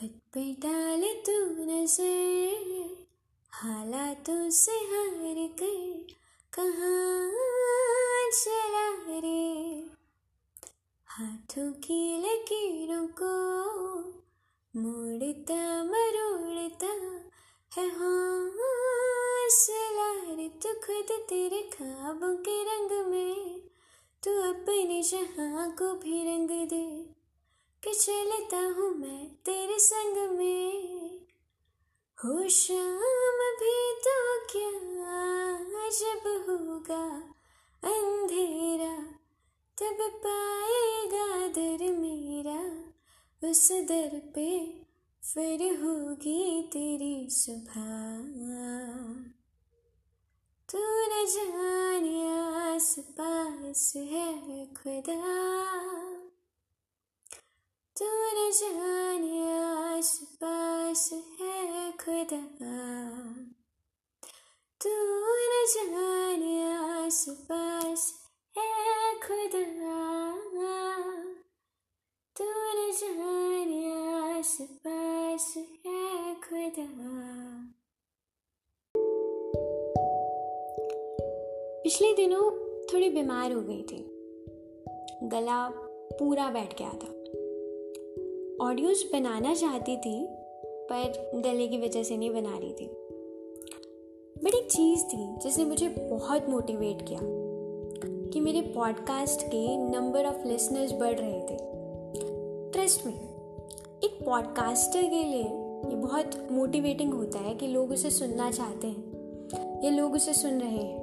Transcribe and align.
खुद 0.00 0.20
पे 0.34 0.52
डाले 0.52 1.14
तू 1.14 1.64
नज़र 1.64 2.96
हालातों 3.52 4.50
से 4.50 4.72
हार 4.72 5.54
कर 5.60 6.06
कहाँ 6.52 7.30
चला 8.32 9.20
रे। 9.20 9.84
हाथों 11.06 11.72
की 11.72 12.18
लकीरों 12.18 13.08
को 13.22 13.34
मोड़ता 14.74 15.84
मरोड़ता 15.84 17.20
है 17.72 17.90
हौसला 17.90 20.34
रे। 20.34 20.48
तू 20.48 20.74
खुद 20.74 21.26
तेरे 21.28 21.70
ख्वाबों 21.72 22.36
के 22.36 22.64
रंग 22.64 23.06
में, 23.06 23.60
तू 24.22 24.42
अपने 24.42 25.02
जहाँ 25.02 25.70
को 25.70 25.94
भी 25.94 26.24
रंग 26.24 26.48
दे। 26.48 27.19
कि 27.84 27.94
चलता 27.94 28.56
हूँ 28.56 28.94
मैं 28.94 29.34
तेरे 29.34 29.78
संग 29.78 30.38
में। 30.38 31.20
हो 32.24 32.48
शाम 32.48 33.56
भी 33.60 33.92
तो 34.00 34.40
क्या 34.52 34.90
जब 35.92 36.50
होगा? 36.50 37.34
अंधेरा 37.84 38.96
तब 39.78 39.96
पाएगा 40.26 41.48
दर 41.48 41.92
मेरा। 41.92 42.90
उस 43.50 43.72
दर 43.72 44.32
पे 44.34 44.80
फिर 45.34 45.82
होगी 45.82 46.62
तेरी 46.62 47.30
सुबह 47.30 48.18
तू 50.68 50.78
न 50.78 51.26
जाने 51.26 52.28
आस 52.74 52.96
पास 52.98 53.92
है 53.96 54.66
खुदा। 54.66 55.50
तू 58.02 58.06
न 58.06 58.50
जाने 58.50 59.52
आस 59.52 60.20
पास 60.34 61.10
है 61.12 61.92
खुदा 61.92 62.40
तू 64.80 64.90
न 65.24 65.66
जाने 65.68 66.72
आस 66.72 67.26
पास 67.28 68.14
है 68.58 69.14
खुदा 69.14 69.62
जाने 72.92 74.10
आस 74.38 74.58
पास 74.60 75.54
है 75.56 76.34
खुदा 76.34 76.88
पिछले 81.82 82.14
दिनों 82.14 82.50
थोड़ी 82.86 83.10
बीमार 83.10 83.52
हो 83.52 83.60
गई 83.60 83.82
थी। 83.82 84.06
गला 85.28 85.68
पूरा 86.18 86.50
बैठ 86.50 86.78
गया 86.78 86.90
था। 86.90 87.39
ऑडियोज 88.60 89.04
बनाना 89.12 89.54
चाहती 89.54 89.96
थी, 89.96 90.26
पर 90.64 91.30
गले 91.34 91.68
की 91.68 91.78
वजह 91.78 92.02
से 92.02 92.16
नहीं 92.16 92.30
बना 92.30 92.58
रही 92.58 92.72
थी। 92.72 92.86
बट 94.44 94.54
एक 94.54 94.70
चीज़ 94.72 95.04
थी 95.04 95.36
जिसने 95.36 95.64
मुझे 95.64 95.88
बहुत 95.88 96.48
मोटिवेट 96.48 97.02
किया, 97.02 97.20
कि 98.30 98.40
मेरे 98.40 98.60
पॉडकास्ट 98.60 99.46
के 99.46 99.76
नंबर 99.76 100.24
ऑफ़ 100.24 100.46
लिसनर्स 100.46 100.92
बढ़ 100.92 101.18
रहे 101.18 101.40
थे। 101.40 101.56
ट्रस्ट 102.70 103.06
में 103.06 103.14
एक 104.04 104.18
पॉडकास्टर 104.24 105.02
के 105.02 105.24
लिए 105.24 105.42
ये 105.42 105.96
बहुत 105.96 106.48
मोटिवेटिंग 106.52 107.12
होता 107.12 107.38
है 107.38 107.54
कि 107.54 107.66
लोग 107.66 107.90
उसे 107.90 108.10
सुनना 108.10 108.50
चाहते 108.50 108.86
हैं, 108.86 109.80
या 109.84 109.90
लोग 109.90 110.14
उसे 110.14 110.34
सुन 110.34 110.60
रहे 110.60 110.84
हैं। 110.84 111.00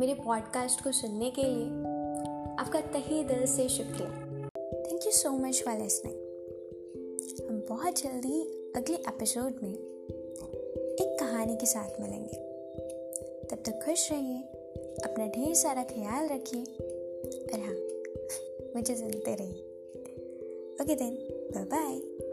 मेरे 0.00 0.14
पॉडकास्ट 0.14 0.84
को 0.84 0.92
सुनने 0.92 1.30
के 1.30 1.42
लिए 1.42 1.66
आपका 2.58 2.80
तहे 2.80 3.24
दिल 3.24 3.46
से 3.46 3.68
शुक्रिया। 3.68 4.25
सो 5.26 5.32
मच 5.32 5.62
फॉर 5.62 5.78
लिसनिंग 5.78 6.16
हम 7.48 7.66
बहुत 7.68 7.98
जल्दी 7.98 8.42
अगले 8.76 8.96
एपिसोड 8.96 9.54
में 9.62 9.74
एक 10.94 11.16
कहानी 11.20 11.56
के 11.56 11.66
साथ 11.66 12.00
मिलेंगे। 12.00 12.36
तब 13.50 13.62
तक 13.66 13.80
खुश 13.84 14.12
रहिए, 14.12 14.38
अपना 15.04 15.26
ढेर 15.26 15.54
सारा 15.54 15.82
ख्याल 15.82 16.28
रखिए, 16.28 16.62
और 17.52 17.58
हाँ 17.58 17.74
मुझे 18.76 18.96
सुनते 18.96 19.34
रहिए। 19.34 19.62
Okay 20.82 20.94
then 20.94 21.14
bye 21.54 21.64
bye 21.64 22.25